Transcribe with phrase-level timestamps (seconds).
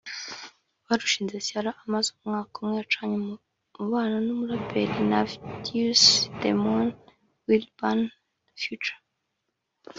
[0.85, 6.03] Barushinze Ciara amaze umwaka umwe acanye umubano n’umuraperi Nayvadius
[6.41, 6.87] DeMun
[7.47, 8.01] Wilburn
[8.61, 8.99] [Future]